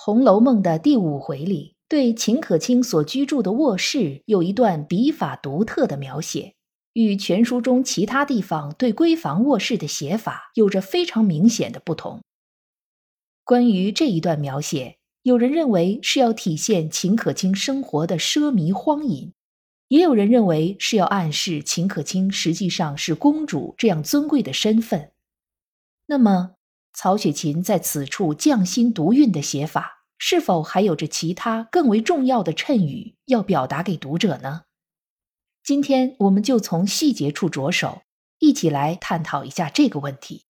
[0.00, 6.54] 红楼梦》的第五回里，对秦可卿所居住的卧室有一段笔法独特的描写，
[6.92, 12.22] 与全书中其他地方对闺房卧室的写法有着非常明显的不同。
[13.42, 14.98] 关于这一段描写。
[15.24, 19.32] 有人认为是要体现秦可卿生活的奢靡荒淫，
[19.88, 25.10] 也有人认为是要暗示秦可卿实际上是公主这样尊贵的身份。
[26.06, 26.52] 那么，
[27.00, 34.64] 曹雪芹在此处匠心独运的写法，是否还有着其他更为重要的衬语要表达给读者呢？
[35.62, 38.02] 今天我们就从细节处着手，
[38.40, 40.46] 一起来探讨一下这个问题。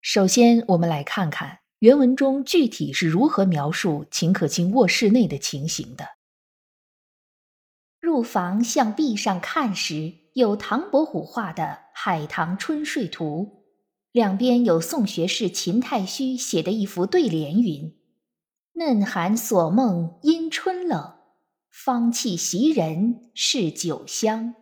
[0.00, 6.06] 首先，我们来看看原文中具体是如何描述秦可卿卧室内的情形的。
[7.98, 11.62] 入房向壁上看时，有唐伯虎画的
[11.96, 13.62] 《海棠春睡图》，
[14.10, 17.96] 两边有宋学士秦太虚写的一幅对联，云
[18.74, 21.14] ：“嫩寒锁梦因春冷，
[21.70, 24.56] 芳气袭人是酒香。”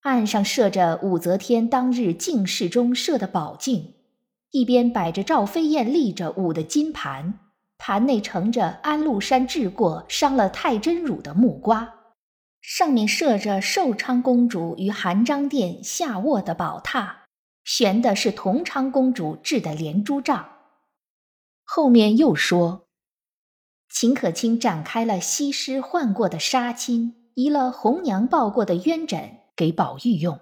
[0.00, 3.94] 案上设着武则天当日进室中设的宝镜。
[4.52, 7.38] 一边摆着赵飞燕立着舞的金盘，
[7.78, 11.99] 盘内盛着安禄山治过伤了太真乳的木瓜，
[12.60, 17.22] 上面设着寿昌公主与含章殿下卧的宝榻，
[17.64, 20.58] 悬的是同昌公主制的连珠帐。
[21.64, 22.88] 后面又说，
[23.88, 30.40] 秦可卿展开了西施换过的纱巾，移了红娘抱过的鸳枕给宝玉用。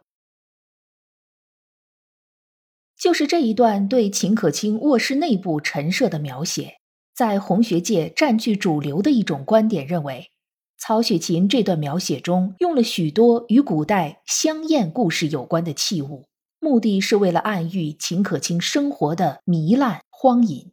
[2.97, 6.81] 就是这一段对秦可卿卧室内部陈设的描写，
[7.15, 10.33] 在红学界占据主流的一种观点认为，
[10.78, 16.28] 曹雪芹这段描写中用了许多与古代香艳故事有关的器物，
[16.61, 20.71] 目的是为了暗喻秦可卿生活的糜烂荒淫。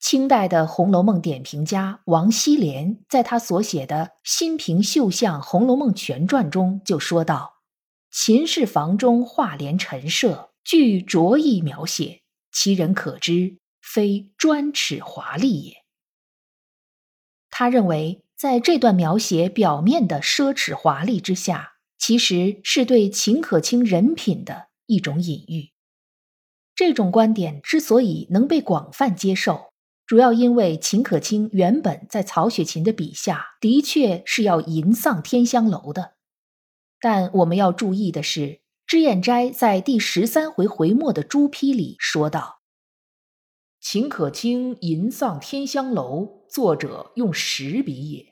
[0.00, 7.60] 清代的《红楼梦》点评家王希濂在他所写的《新平绣像红楼梦全传》中就说道
[8.10, 12.22] ：“秦氏房中画帘陈设。”据着意描写，
[12.52, 15.74] 其人可知非专尺华丽也。
[17.50, 25.70] 他认为，在这段描写表面的奢侈华丽之下，其实是对秦可卿人品的一种隐喻。
[26.74, 29.72] 这种观点之所以能被广泛接受，
[30.04, 36.14] 主要因为秦可卿原本在曹雪芹的笔下的确是要淫丧天香楼的。
[37.00, 38.60] 但我们要注意的是。
[38.88, 42.62] 脂砚斋在第十三回回末的朱批里说道
[43.80, 48.31] ：“秦可卿吟丧天香楼，作者用实笔也。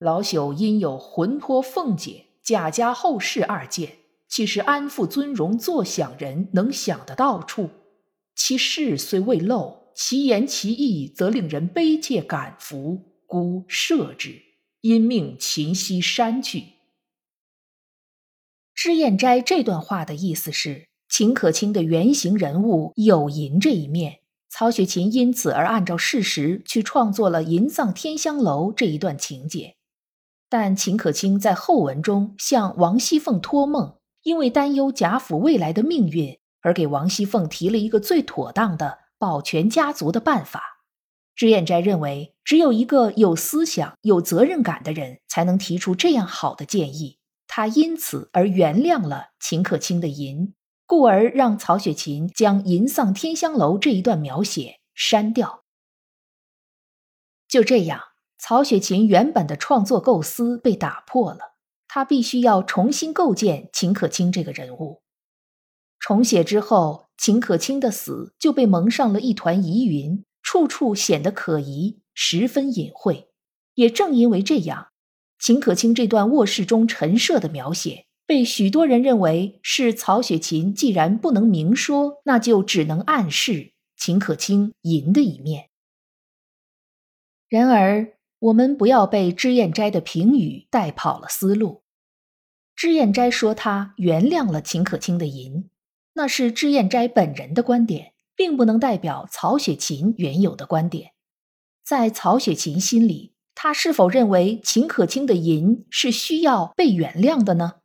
[0.00, 7.68] 老朽因有魂魄凤姐、贾家后事二件，岂是安富尊荣坐享人能想得到处？
[8.34, 14.40] 其事虽未露，其言其意则令人悲切感服，故设之。
[14.80, 16.64] 因命秦西删去。”
[18.74, 29.76] 脂砚斋这段话的意思是，秦可卿的原型人物有银这一面，曹雪芹因此而按照事实去创作了银丧天香楼这一段情节。
[30.50, 40.82] 但秦可卿在后文中向王熙凤托梦，因为担忧贾府未来的命运，而给王熙凤提了一个最妥当的保全家族的办法。
[41.36, 47.18] 脂砚斋认为，只有一个有思想、有责任感的人，才能提出这样好的建议。
[47.46, 50.54] 他因此而原谅了秦可卿的淫，
[50.84, 55.62] 故而让曹雪芹将“淫丧天香楼”这一段描写删掉。
[57.48, 58.00] 就这样，
[58.42, 61.56] 曹雪芹原本的创作构思被打破了，
[61.86, 65.02] 他必须要重新构建秦可卿这个人物。
[65.98, 73.28] 重写之后，秦可卿的死就被蒙上了一团疑云，处处显得可疑，十分隐晦。
[73.74, 74.88] 也正因为这样。
[75.38, 85.68] 秦可卿这段卧室中陈设的描写，被许多人认为是曹雪芹既然不能明说，那就只能暗示秦可卿淫的一面。
[87.48, 91.82] 然而，我们不要被脂砚斋的评语带跑了思路。
[92.74, 95.68] 脂砚斋说他原谅了秦可卿的淫，
[96.14, 101.12] 那是脂砚斋本人的观点，并不能代表曹雪芹原有的观点。
[101.84, 107.80] 在曹雪芹心里，他是否认为秦可卿的淫是需要被原谅的呢？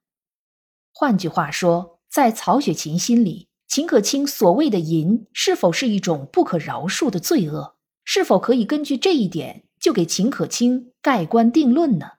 [0.94, 7.76] 换句话说，在曹雪芹心里，秦可卿所谓的淫是否是一种不可饶恕的罪恶？
[8.06, 12.14] 是否可以根据这一点就给秦可卿盖棺定论呢？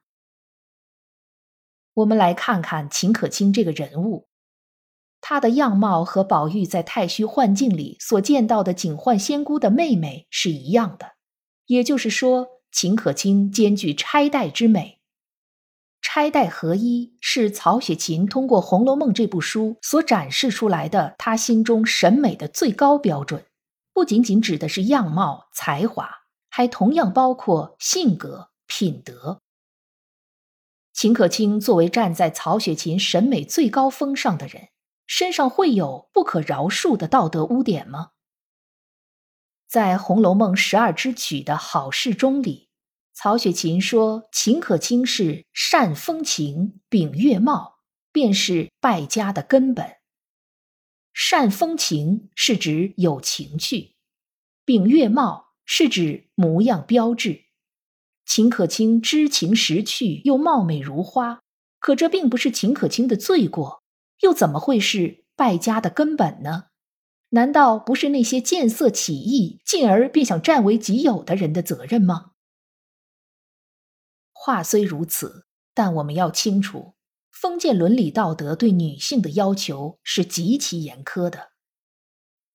[1.95, 4.29] 我们来看看秦可卿这个人物，
[5.21, 11.15] 她的样貌和宝玉在太虚幻境里所见到的警幻仙姑的妹妹是一样的，
[11.67, 15.01] 也就是说，秦可卿兼具钗黛之美。
[16.01, 23.45] 钗黛合一，是曹雪芹通过《红楼梦》这部书所展示出来的他心中审美的最高标准，
[23.93, 26.09] 不仅仅指的是样貌、才华，
[26.57, 29.43] 还同样包括性格、品德。
[30.95, 34.71] 秦可卿作为站在曹雪芹审美最高峰上的人，
[35.07, 38.13] 身上会有不可饶恕的道德污点吗？
[39.69, 42.71] 在《红楼梦》十二支曲的好事中里，
[43.13, 47.81] 曹雪芹说秦可卿是善风情、秉月貌，
[48.11, 49.97] 便是败家的根本。
[51.13, 53.97] 善风情是指有情趣，
[54.65, 57.43] 秉月貌是指模样标致。
[58.25, 61.43] 秦可卿知情识趣，又貌美如花，
[61.79, 63.83] 可这并不是秦可卿的罪过，
[64.21, 66.69] 又怎么会是败家的根本呢？
[67.31, 72.31] 难道不是那些见色起意，进而便想占为己有的人的责任吗？
[74.33, 76.95] 话虽如此，但我们要清楚，
[77.31, 81.51] 封建伦理道德对女性的要求是极其严苛的。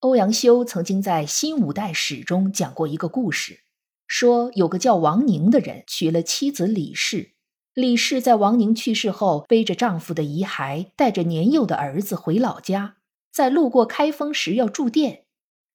[0.02, 3.60] 欧阳修曾经在《新五代史》中讲过一个故事。
[4.08, 7.34] 说有个叫王宁的人娶了妻子李氏，
[7.76, 12.96] 李氏在王宁去世后，背着丈夫的遗骸，带着年幼的儿子回老家，
[13.32, 15.26] 在路过开封时要住店，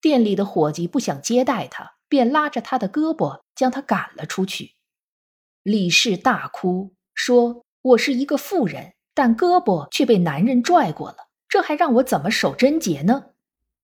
[0.00, 4.72] 店里的伙计不想接待他，便拉着他的胳膊将他赶了出去。
[5.62, 13.26] 李氏大哭说：“我是一个妇人，但胳膊却被男人拽过了，这还让我怎么守贞洁呢？”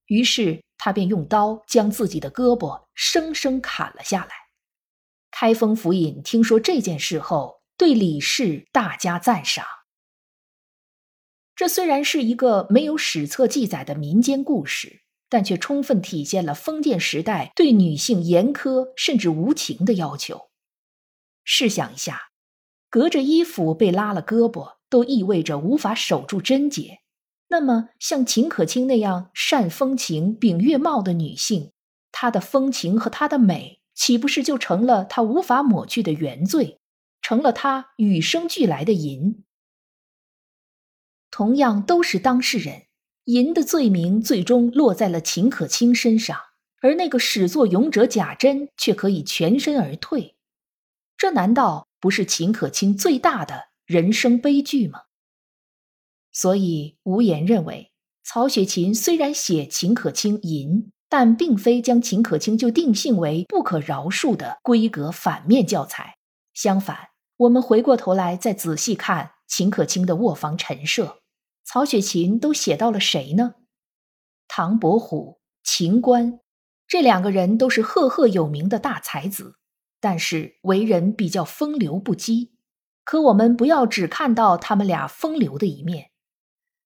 [0.07, 4.31] 于是他便用刀将自己的胳膊生生砍了下来。
[5.31, 9.65] 开封府尹听说这件事后，对李氏大加赞赏。
[11.55, 20.49] 这虽然是一个没有史册记载的民间故事，但却充分体现了封建时代对女性严苛甚至无情的要求。
[21.43, 22.29] 试想一下，
[22.89, 27.02] 隔着衣服被拉了胳膊，都意味着无法守住贞洁。
[27.53, 31.71] 那么，像秦可卿那样善风情、秉月貌的女性，
[32.11, 33.79] 她的风情和她的美。
[33.93, 36.79] 岂不是就成了她无法抹去的原罪，
[37.21, 39.43] 成了她与生俱来的淫？
[41.29, 42.87] 同样都是当事人，
[43.25, 46.35] 淫的罪名最终落在了秦可卿身上，
[46.81, 50.35] 而那个始作俑者贾珍却可以全身而退，
[51.15, 55.01] 这难道不是秦可卿最大的人生悲剧吗？
[56.33, 57.93] 所以无言认为，
[58.25, 60.89] 曹雪芹虽然写秦可卿淫。
[61.09, 66.15] 但并非将秦可卿就定性为不可饶恕的规格反面教材。
[66.55, 71.19] 相反，我们回过头来再仔细看秦可卿的卧房陈设，
[71.63, 73.53] 曹雪芹都写到了谁呢？
[74.47, 76.39] 唐伯虎、秦观
[76.87, 79.57] 这两个人都是赫赫有名的大才子，
[79.99, 82.53] 但是为人比较风流不羁。
[83.03, 86.09] 可我们不要只看到他们俩风流的一面，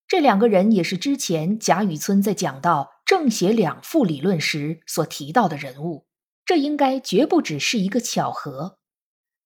[0.08, 2.98] 这两个人也是之前贾雨村在讲到。
[3.08, 6.08] 正邪两副理论时所提到的人物，
[6.44, 8.80] 这应该绝不只是一个巧合。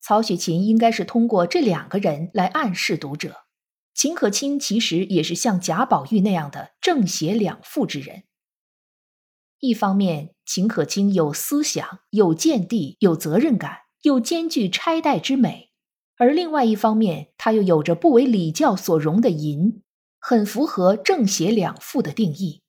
[0.01, 3.45] 曹雪芹应该是通过这两个人来暗示读者，
[3.93, 8.23] 秦可卿其实也是像贾宝玉那样的正邪两副之人。
[9.59, 15.69] 一方面，秦可卿有思想、有见地、有责任感，又兼具钗黛之美；
[16.17, 19.83] 而另外一方面，他又有着不为礼教所容的淫，
[20.21, 22.61] 很符合正邪两副的定义。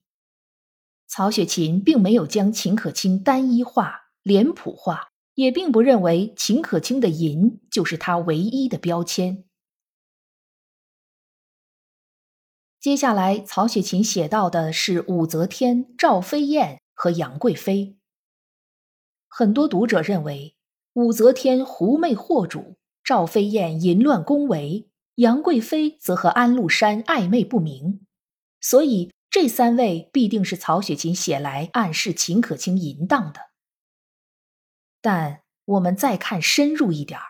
[1.07, 9.45] 曹雪芹并没有将秦可卿单一化、脸谱化，也并不认为秦可卿的淫就是他唯一的标签。
[12.79, 17.97] 接下来，曹雪芹写到的是武则天、赵飞燕和杨贵妃。
[19.27, 20.55] 很多读者认为，
[20.93, 28.05] 武则天狐媚惑主，赵飞燕淫乱宫闱，杨贵妃则和安禄山暧昧不明，
[28.59, 29.11] 所以。
[29.33, 33.39] 这三位必定是曹雪芹写来暗示秦可卿淫荡的。
[35.01, 37.25] 但我们再看深入一点儿，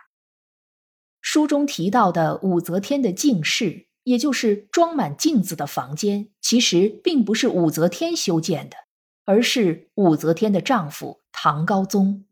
[1.22, 8.76] 书中提到的武则天的姓氏也就是装满镜子的房间，其实并不是武则天修建的，
[9.24, 12.26] 而是武则天的丈夫唐高宗。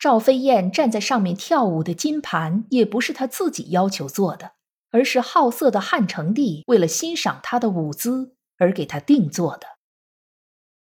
[0.00, 4.52] 赵飞燕站在上面跳舞的金盘，也不是她自己要求做的，
[4.90, 9.66] 而是好色的汉成帝为了欣赏她的舞姿而给她定做的。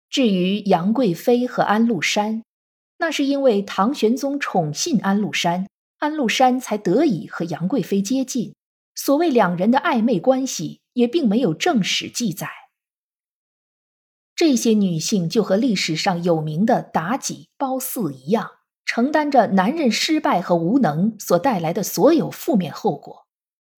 [0.10, 2.44] 至于杨贵妃和安禄山，
[2.98, 8.54] 那是因为唐玄宗宠信安禄山，安禄山才得以和杨贵妃接近。
[8.94, 12.50] 所谓两人的暧昧关系，也并没有正史记载。
[14.36, 18.57] 这些女性就和历史上有名的妲己、褒姒一样。
[18.88, 23.27] 承担着男人失败和无能所带来的所有负面后果，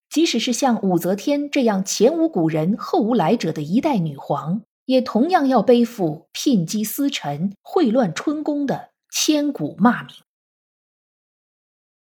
[0.08, 10.16] 即使是像武则天这样前无古人后无来者的一代女皇，也同样要背负聘姬司臣、秽乱春宫的千古骂名。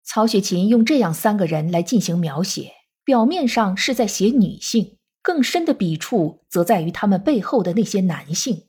[0.04, 8.68] 曹雪芹用这样三个人来进行描写，表面上是在写女性，更深的笔触则在于他们背后的那些男性，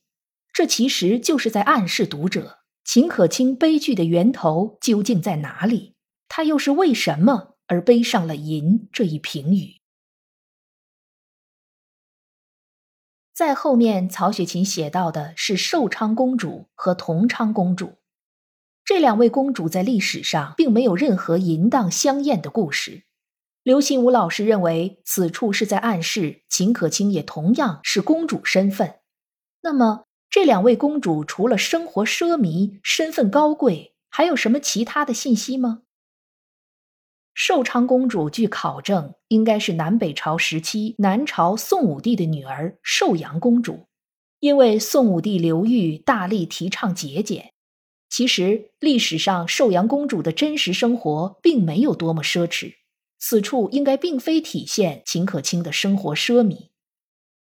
[0.53, 2.59] 这其实就是在暗示读者。
[2.87, 5.97] 秦可卿悲剧的源头究竟在哪里？
[6.29, 9.81] 他又是为什么而背上了淫这一评语？
[13.35, 17.99] 在后面，曹雪芹写到的是寿昌公主和同昌公主，
[18.85, 23.03] 这两位公主在历史上并没有任何淫荡香艳的故事。
[23.65, 29.01] 刘心武老师认为，此处是在暗示秦可卿也同样是公主身份。
[29.61, 30.06] 那么？
[30.29, 35.83] 这两位公主除了生活奢靡、身份高贵，还有什么其他的信息吗？
[37.35, 43.87] 寿昌公主据考证，应该是南北朝时期南朝宋武帝的女儿寿阳公主。
[44.41, 47.53] 因为宋武帝刘裕大力提倡节俭，
[48.11, 52.75] 其实历史上寿阳公主的真实生活并没有多么奢侈。
[53.19, 56.69] 此处应该并非体现秦可卿的生活奢靡。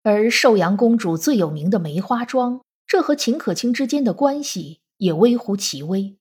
[0.02, 6.18] 而寿阳公主最有名的梅花妆，这和秦可卿之间的关系也微乎其微。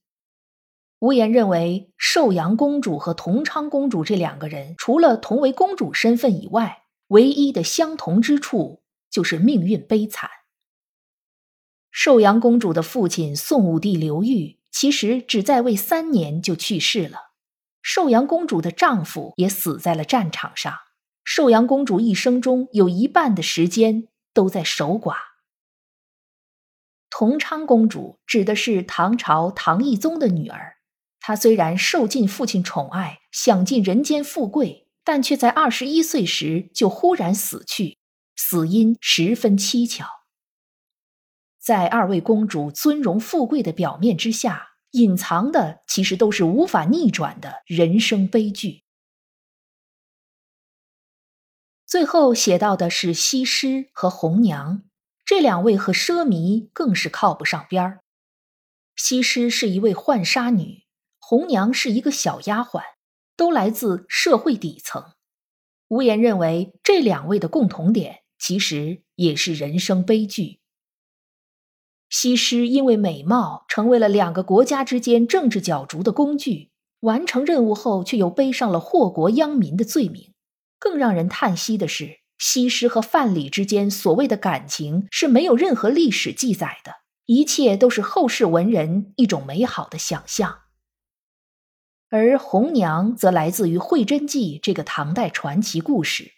[0.99, 10.29] 无言认为，寿阳公主和同昌公主这两个人，除了同为公主身份以外，唯一的相同之处就是命运悲惨。
[11.89, 17.31] 寿阳公主的父亲宋武帝刘裕，其实只在位三年就去世了，
[17.81, 20.71] 寿阳公主的丈夫也死在了战场上。
[21.23, 25.15] 寿阳公主一生中有一半的时间都在守寡。
[27.09, 30.77] 同昌公主指的是唐朝唐懿宗的女儿，
[31.19, 37.97] 她虽然受尽父亲宠爱，享尽人间富贵，但却在二十一岁时就忽然死去，
[38.35, 40.07] 死因十分蹊跷。
[41.59, 48.83] 在二位公主尊荣富贵的表面之下，隐藏的其实都是无法逆转的人生悲剧。
[51.91, 54.81] 最后写到的是西施和红娘，
[55.25, 57.99] 这两位和奢靡更是靠不上边儿。
[58.95, 60.85] 西施是一位浣纱女，
[61.19, 62.81] 红娘是一个小丫鬟，
[63.35, 65.03] 都来自社会底层。
[65.89, 70.61] 无言认为这两位的共同点其实也是人生悲剧。
[72.09, 76.71] 西施因为美貌成为了两个国家之间政治角逐的工具，
[77.01, 80.30] 完成任务后却又背上了祸国殃民的罪名。
[80.81, 86.95] 更让人叹息的是，西施和范蠡之间所谓的感情是没有任何历史记载的，
[87.27, 90.61] 一切都是后世文人一种美好的想象。
[92.09, 96.31] 而红娘则来自于《会真记》这个唐代传奇故事，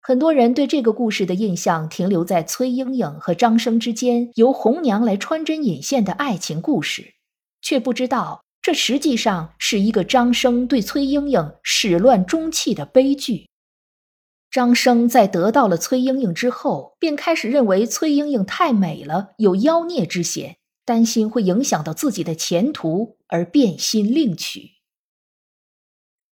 [0.00, 7.14] 很多人对这个故事的印象停留在崔莺莺和张生之间由红娘来穿针引线的爱情故事，
[7.60, 13.48] 却不知道这实际上是一个张生对崔莺莺始乱终弃的悲剧。
[14.54, 24.74] 张生在得到了崔莺莺之后，便开始认为崔莺莺太美了，有妖孽之嫌，担心会影响到自己的前途，而变心另娶。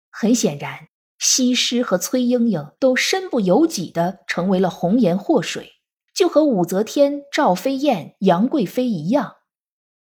[0.09, 0.87] 很显然，
[1.19, 5.73] 西施和崔莺莺都身不由己的成为了红颜祸水，
[6.11, 9.35] 就和武则天、赵飞燕、杨贵妃一样。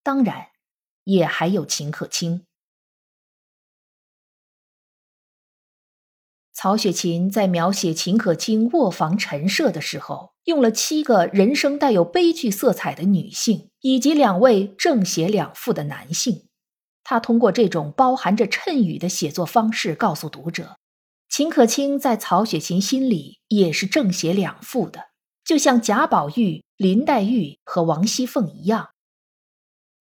[0.05, 0.51] 当然，
[1.03, 2.46] 也还有秦可卿。
[6.59, 16.49] 曹雪芹在描写秦可卿卧房陈设的时候，用了七个人生带有悲剧色彩的女性，以及两位正邪两副的男性。
[17.05, 20.79] 他通过这种包含着衬语的写作方式，告诉读者，
[21.29, 25.09] 秦可卿在曹雪芹心里也是正邪两副的，
[25.45, 28.89] 就像贾宝玉、林黛玉和王熙凤一样。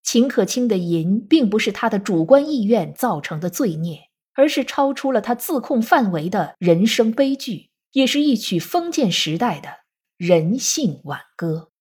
[0.02, 4.04] 秦可卿的淫，并不是他的主观意愿造成的罪孽。
[4.36, 9.70] 而是超出了他自控范围的人生悲剧，也是一曲封建时代的
[10.18, 11.72] 人性挽歌。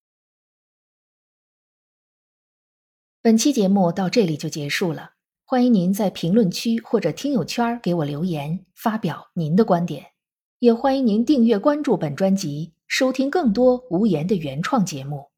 [3.20, 5.12] 本期节目到这里就结束了，
[5.44, 10.12] 欢迎您在评论区或者听友圈给我留言，发表您的观点。
[10.58, 15.30] 也欢迎您订阅关注本专辑，收听更多无言的原创节目。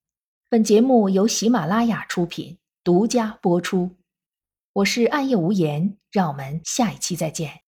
[0.49, 3.91] 本节目由喜马拉雅出品，独家播出。
[4.77, 7.66] 我是暗夜无言，让我们下一期再见。